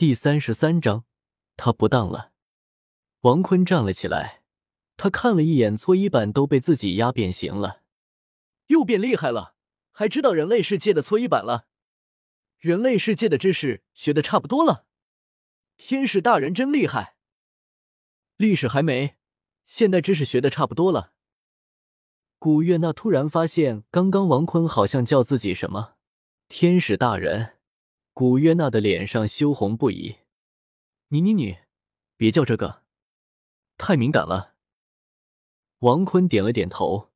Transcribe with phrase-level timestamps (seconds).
[0.00, 1.04] 第三十三章，
[1.58, 2.32] 他不当了。
[3.20, 4.42] 王坤站了起来，
[4.96, 7.82] 他看了一眼搓衣板，都被自己压变形了，
[8.68, 9.56] 又变厉害了，
[9.92, 11.66] 还知道人类世界的搓衣板了。
[12.56, 14.86] 人类世界的知识学的差不多了。
[15.76, 17.16] 天使大人真厉害。
[18.38, 19.18] 历史还没，
[19.66, 21.12] 现代知识学的差不多了。
[22.38, 25.96] 古月娜突然发现，刚刚王坤好像叫自己什么
[26.48, 27.58] “天使大人”。
[28.20, 30.16] 古月娜的脸上羞红不已。
[31.08, 31.56] 你你你，
[32.18, 32.82] 别叫这个，
[33.78, 34.56] 太敏感了。
[35.78, 37.08] 王坤点了点头，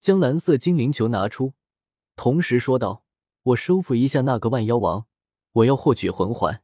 [0.00, 1.52] 将蓝色精灵球拿出，
[2.16, 3.04] 同时说道
[3.52, 5.06] ：“我收服一下那个万妖王，
[5.52, 6.62] 我要获取魂环。”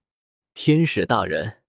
[0.54, 1.62] 天使大人，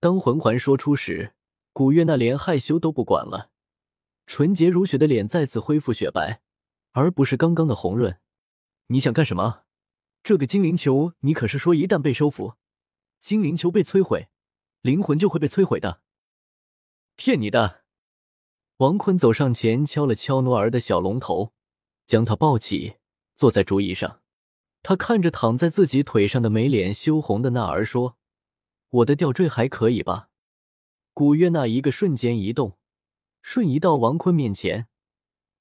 [0.00, 1.34] 当魂环说出时，
[1.74, 3.50] 古月娜连害羞都不管了，
[4.26, 6.40] 纯洁如雪的脸再次恢复雪白，
[6.92, 8.18] 而不是刚刚的红润。
[8.86, 9.65] 你想干什么？
[10.26, 12.54] 这个精灵球，你可是说一旦被收服，
[13.20, 14.26] 精灵球被摧毁，
[14.80, 16.00] 灵魂就会被摧毁的？
[17.14, 17.84] 骗你的！
[18.78, 21.52] 王坤走上前敲了敲诺儿的小龙头，
[22.08, 22.96] 将他抱起，
[23.36, 24.20] 坐在竹椅上。
[24.82, 28.16] 他看着躺在自己腿上的没脸羞红的娜儿说
[28.90, 30.30] ：“我的吊坠还可以吧？”
[31.14, 32.76] 古月娜一个瞬间移动，
[33.42, 34.88] 瞬移到王坤面前。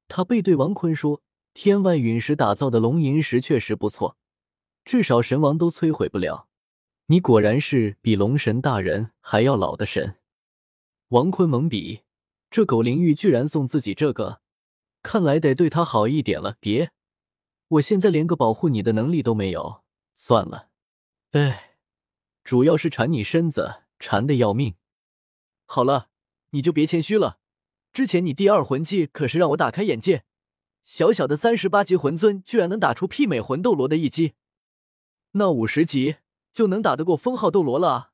[0.07, 1.21] 他背对王坤说
[1.53, 4.17] ：“天外陨石打造的龙吟石确实不错。”
[4.85, 6.47] 至少神王都摧毁不了，
[7.07, 10.17] 你果然是比龙神大人还要老的神。
[11.07, 12.01] 王坤懵逼，
[12.51, 14.41] 这狗灵玉居然送自己这个，
[15.01, 16.57] 看来得对他好一点了。
[16.59, 16.91] 别，
[17.67, 19.81] 我现在连个保护你的能力都没有，
[20.13, 20.69] 算了。
[21.31, 21.77] 哎，
[22.43, 24.75] 主要是馋你身子，馋的要命。
[25.65, 26.09] 好了，
[26.51, 27.39] 你就别谦虚了，
[27.91, 30.25] 之前你第二魂技可是让我大开眼界，
[30.83, 34.35] 小小的三十八级魂尊居然能打出媲美魂斗罗的一击。
[35.37, 36.15] 那五十级
[36.53, 38.11] 就能打得过封号斗罗了！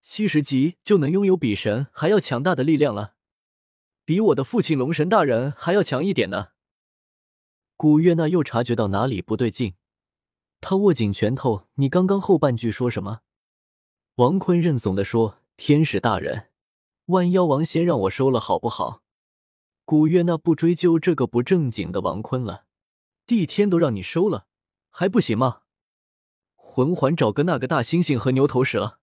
[0.00, 3.14] 七十级就能拥有比神还要强大的力量了，
[4.04, 6.48] 比我的父亲龙神大人还要强一点呢。
[7.76, 9.74] 古月娜又察觉到哪里不对劲，
[10.60, 13.20] 他握紧拳头：“你刚刚后半句说什么？”
[14.16, 16.50] 王坤认怂的说：“天使大人，
[17.06, 19.02] 万妖王先让我收了，好不好？”
[19.86, 22.64] 古月娜不追究这个不正经的王坤了，
[23.24, 24.48] 帝天都让你收了，
[24.90, 25.60] 还不行吗？
[26.74, 28.98] 魂环找个那个大猩猩和牛头蛇，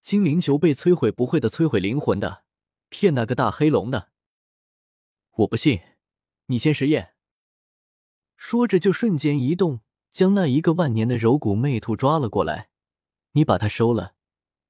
[0.00, 2.44] 精灵球被摧毁不会的摧毁灵魂的，
[2.90, 4.12] 骗那个大黑龙的，
[5.38, 5.80] 我不信，
[6.46, 7.14] 你先实验。
[8.36, 9.80] 说着就瞬间移动，
[10.12, 12.70] 将那一个万年的柔骨魅兔抓了过来。
[13.32, 14.14] 你把它收了，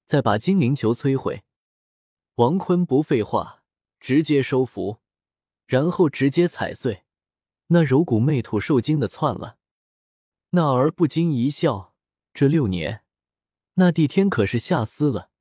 [0.07, 1.45] 再把精灵球摧毁。
[2.37, 3.63] 王坤不废话，
[4.01, 5.01] 直接收服，
[5.67, 7.03] 然后直接踩碎。
[7.67, 9.59] 那柔骨魅兔受惊的窜了。
[10.55, 11.97] 那儿不禁一笑，
[12.33, 13.03] 这六年，
[13.75, 15.33] 那帝天可是下死了，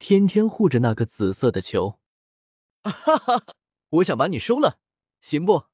[0.00, 2.00] 天天护着那个紫色的球。
[2.82, 3.46] 哈哈，
[3.90, 4.80] 我想把你收了，
[5.20, 5.66] 行不？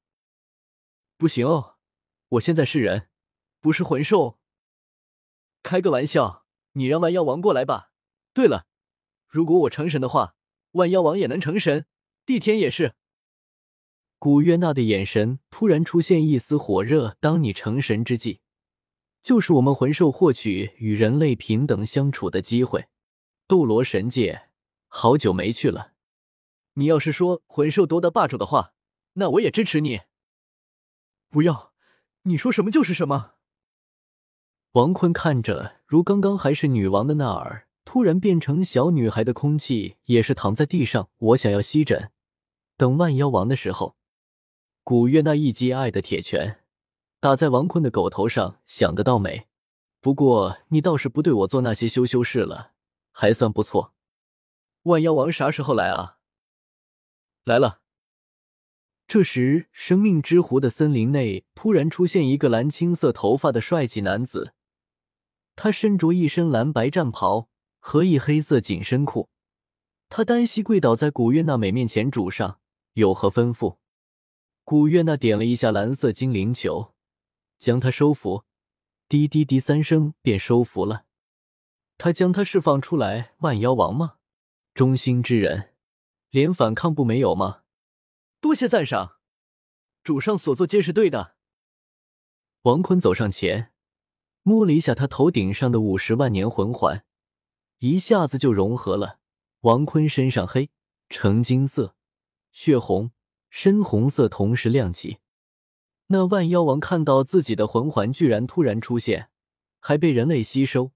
[1.17, 1.77] 不行哦，
[2.29, 3.09] 我现在是人，
[3.59, 4.37] 不是魂兽。
[5.63, 7.89] 开个玩笑，你让万妖王过来吧。
[8.31, 8.67] 对了，
[9.25, 10.35] 如果我成神的话，
[10.73, 11.87] 万妖王也能成神，
[12.27, 12.93] 帝天也是。
[14.19, 17.17] 古月娜的眼神突然出现一丝火热。
[17.19, 18.39] 当你成神之际。
[19.23, 22.87] 就是我们魂兽获取与人类平等相处的机会。
[23.47, 24.49] 斗罗神界
[24.87, 25.93] 好久没去了。
[26.75, 28.73] 你要是说魂兽夺得霸主的话，
[29.13, 30.01] 那我也支持你。
[31.29, 31.73] 不要，
[32.23, 33.33] 你说什么就是什么。
[34.71, 41.09] 王坤看着如刚刚还是女王的娜儿，突然变成小女孩的空气，也是躺在地上。
[41.17, 42.11] 我想要吸枕。
[42.77, 43.97] 等万妖王的时候，
[44.83, 46.60] 古月那一击爱的铁拳。
[47.21, 49.47] 打在王坤的狗头上，想得到美。
[49.99, 52.71] 不过你倒是不对我做那些羞羞事了，
[53.11, 53.93] 还算不错。
[54.83, 56.17] 万妖王啥时候来啊？
[57.43, 57.81] 来了。
[59.07, 64.55] 这时，生命之湖的森林内突然出现一个蓝青色头发的帅气男子，
[65.55, 69.29] 他身着一身蓝白战袍和一黑色紧身裤，
[70.09, 72.59] 他单膝跪倒在古月娜美面前，主上
[72.93, 73.77] 有何吩咐？
[74.63, 76.90] 古月娜点了一下蓝色精灵球。
[77.61, 78.43] 将他收服，
[79.07, 81.05] 滴滴滴三声便收服了。
[81.99, 84.15] 他将他释放出来，万妖王吗？
[84.73, 85.75] 忠心之人，
[86.31, 87.61] 连反抗不没有吗？
[88.39, 89.17] 多谢赞赏，
[90.03, 91.35] 主上所做皆是对的。
[92.63, 93.71] 王坤走上前，
[94.41, 97.05] 摸了一下他头顶上的五十万年魂环，
[97.77, 99.19] 一下子就融合了。
[99.59, 100.71] 王坤身上黑、
[101.09, 101.95] 橙金色、
[102.51, 103.11] 血红、
[103.51, 105.19] 深红色同时亮起。
[106.13, 109.29] 那万妖王看到自己的魂环居然突然出现，
[109.79, 110.91] 还被人类吸收，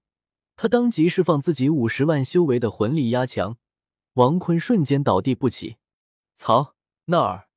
[0.56, 3.56] 他当即释放自己五十万修为的魂力压强，
[4.12, 5.78] 王坤瞬间倒地不起。
[6.36, 6.74] 曹
[7.06, 7.48] 那儿，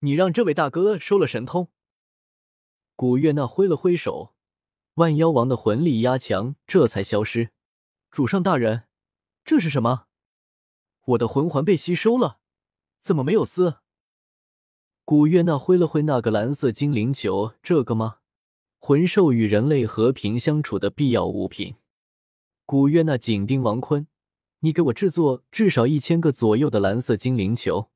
[0.00, 1.68] 你让这位大哥收了神通。
[2.94, 4.34] 古月娜挥了挥手，
[4.96, 7.52] 万妖王的魂力压强这才消失。
[8.10, 8.84] 主上大人，
[9.44, 10.08] 这是什么？
[11.06, 12.40] 我的魂环被吸收了，
[13.00, 13.78] 怎么没有丝？
[15.08, 18.16] 古月娜挥了挥那个蓝色精灵球，这个吗？
[18.78, 21.76] 魂兽与人类和平相处的必要物品。
[22.66, 24.06] 古月娜紧盯王坤
[24.60, 27.88] ：“你给我制作至少一千个左右的蓝色精灵球。”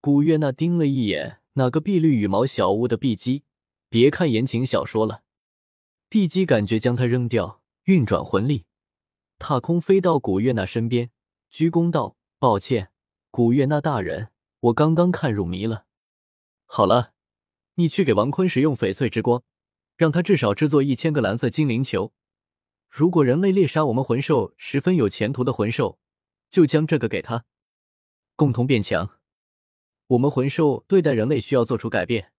[0.00, 3.42] 古月娜盯了一眼那个碧绿羽毛小屋的碧姬，
[3.88, 5.22] 别看言情小说了，
[6.08, 8.66] 碧姬感觉将它扔掉，运转魂力，
[9.40, 11.10] 踏空飞到古月娜身边，
[11.50, 12.92] 鞠躬道：“抱歉，
[13.32, 14.28] 古月娜大人，
[14.60, 15.86] 我刚刚看入迷了。
[16.72, 17.14] 好了，
[17.74, 19.42] 你去给王坤使用翡翠之光。”
[20.00, 22.14] 让他至少制作一千个蓝色精灵球。
[22.88, 25.98] 如果人类猎杀我们魂兽十分有前途的魂兽，
[26.50, 27.44] 就将这个给他，
[28.34, 29.18] 共同变强。
[30.06, 32.32] 我们魂兽对待人类需要做出改变。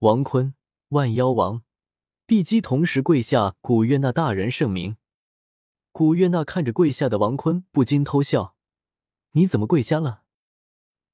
[0.00, 0.54] 王坤，
[0.88, 1.62] 万妖王，
[2.26, 4.98] 碧姬同时跪下，古月娜大人圣明。
[5.90, 8.56] 古月娜看着跪下的王坤，不禁偷笑
[9.32, 10.21] ：“你怎么跪下了？”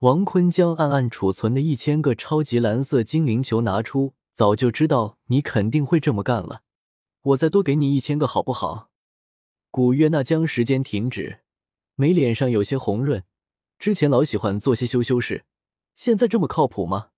[0.01, 4.15] 王坤将暗暗储存的一千个超级蓝色精灵球拿出。
[4.33, 6.63] 早就知道你肯定会这么干了，
[7.23, 8.93] 我再多给你一千个好不好？
[9.73, 11.41] 古月娜将时间停止，
[11.97, 13.25] 眉脸上有些红润。
[13.81, 15.45] 之前老喜欢做些羞羞事，
[15.97, 17.09] 现在这么靠谱吗？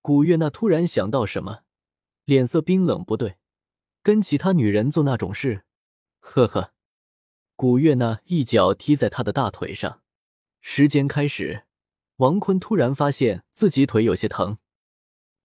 [0.00, 1.64] 古月娜突然想到什么，
[2.24, 3.04] 脸色冰冷。
[3.04, 3.38] 不对，
[4.04, 5.64] 跟其他女人做那种事？
[6.20, 6.72] 呵呵。
[7.56, 10.02] 古月娜一脚踢在他的大腿上。
[10.60, 11.64] 时间开始，
[12.18, 14.58] 王坤突然发现自己腿有些疼。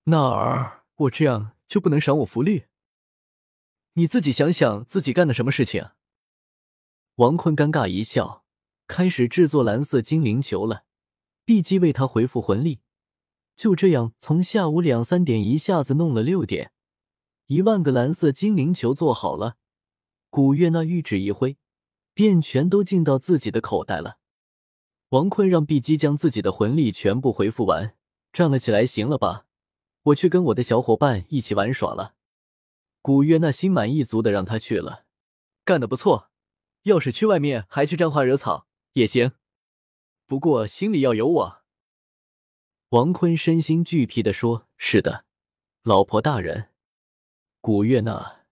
[0.03, 0.81] 那儿。
[0.97, 2.65] 我这样就不能赏我福利？
[3.93, 5.89] 你自己想想自己干的什么事情。
[7.15, 8.45] 王坤尴尬一笑，
[8.85, 10.85] 开始制作蓝色精灵球了。
[11.45, 12.81] 碧姬为他回复魂力，
[13.55, 16.71] 就这样从下午两三点一下子弄了六点，
[17.47, 19.57] 一万个蓝色精灵球做好了。
[20.29, 21.57] 古月那玉指一挥，
[22.13, 24.19] 便全都进到自己的口袋了。
[25.13, 27.95] 王坤让碧姬将自己的魂力全部回复完，
[28.31, 29.45] 站了起来，行了吧？
[30.05, 32.15] 我去跟我的小伙伴一起玩耍了。
[32.99, 35.05] 古月娜心满意足的让他去了，
[35.63, 36.31] 干得不错。
[36.85, 39.33] 要是去外面还去沾花惹草也行，
[40.25, 41.61] 不过心里要有我。
[42.89, 45.25] 王坤身心俱疲的说：“是的，
[45.83, 46.69] 老婆大人。”
[47.61, 48.45] 古月娜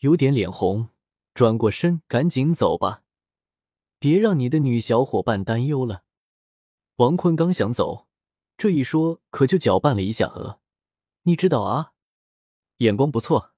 [0.00, 0.88] 有点脸红，
[1.34, 3.04] 转过身赶紧走吧，
[4.00, 6.04] 别让你的女小伙伴担忧了。
[6.96, 8.08] 王坤刚想走，
[8.56, 10.58] 这一说可就搅拌了一下额。
[11.24, 11.92] 你知道啊，
[12.78, 13.52] 眼光不错。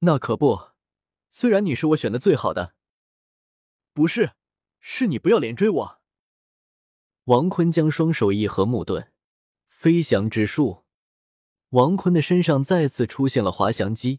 [0.00, 0.70] 那可不，
[1.30, 2.74] 虽然你是我选的最好的，
[3.94, 4.32] 不是，
[4.80, 6.00] 是你不要脸追我。
[7.26, 9.12] 王坤将双手一合，木盾
[9.68, 10.82] 飞翔之术。
[11.68, 14.18] 王坤的身上再次出现了滑翔机。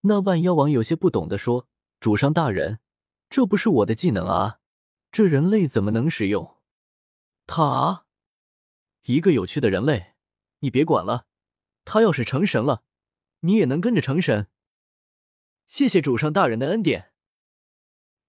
[0.00, 1.68] 那万妖王有些不懂的说
[2.00, 2.80] ：“主上大人，
[3.34, 4.60] 这不是我的技能啊，
[5.10, 6.58] 这人类怎么能使用？
[7.48, 8.06] 他，
[9.06, 10.12] 一个有趣的人类，
[10.60, 11.26] 你别管了。”
[11.84, 12.84] 他要是成神了，
[13.40, 14.46] 你也能跟着成神。
[15.66, 17.10] 谢谢主上大人的恩典。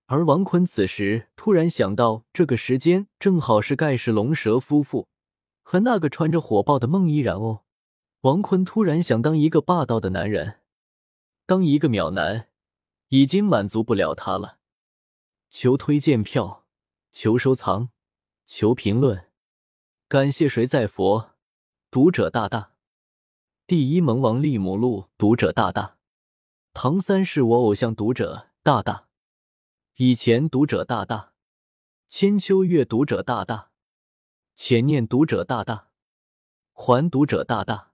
[0.07, 5.07] 而王坤此时突然想到，这个时间正好是盖世龙蛇夫妇
[5.61, 7.63] 和那个穿着火爆的孟依然哦。
[8.21, 10.61] 王坤突然想当一个霸道的男人，
[11.45, 12.49] 当一个秒男
[13.09, 14.57] 已经满足不了他了。
[15.57, 16.65] 求推荐票，
[17.13, 17.87] 求收藏，
[18.45, 19.31] 求评论，
[20.09, 21.31] 感谢谁在佛
[21.89, 22.73] 读者大大。
[23.65, 25.97] 第一萌王利姆路读者大大，
[26.73, 29.07] 唐三是我偶像读者大大，
[29.95, 31.31] 以前读者大大，
[32.09, 33.71] 千秋月读者大大，
[34.55, 35.87] 浅念读者大大，
[36.73, 37.93] 还读者大大，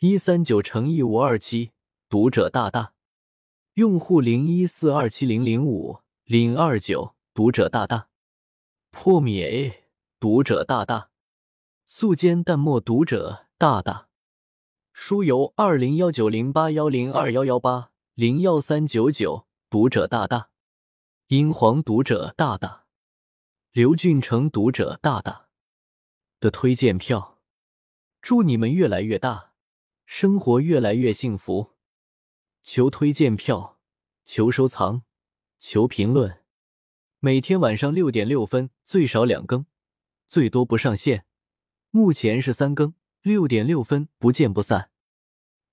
[0.00, 1.72] 一三九乘一五二七
[2.10, 2.92] 读者大大，
[3.72, 8.10] 用户零一四二七零零五零二九读者大大，
[8.90, 9.84] 破灭 A
[10.20, 11.08] 读者大大，
[11.86, 14.10] 素笺淡墨读者大大。
[14.92, 20.50] 书由二零幺九零八幺零二幺幺八零幺三九九读者大大，
[21.28, 22.84] 英皇读者大大，
[23.72, 25.48] 刘俊成读者大大。
[26.40, 27.38] 的推荐票，
[28.20, 29.54] 祝你们越来越大，
[30.04, 31.78] 生活越来越幸福。
[32.62, 33.78] 求推荐票，
[34.26, 35.04] 求收藏，
[35.58, 36.40] 求评论。
[37.20, 39.66] 每天晚上六点六分最少两更，
[40.28, 41.24] 最多不上线。
[41.90, 42.94] 目前是三更。
[43.22, 44.90] 六点六分，不见不散。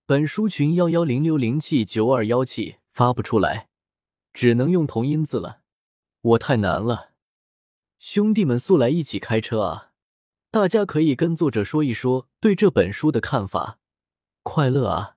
[0.08, 3.70] 本书群幺幺零六零七九二幺七发不出来，
[4.34, 5.62] 只能用同音字了。
[6.22, 7.12] 我太难了。
[8.00, 9.92] 兄弟们速来一起开车啊！
[10.50, 13.80] 大家可以跟作者说一说对这本书的看法。
[14.42, 15.15] 快乐啊！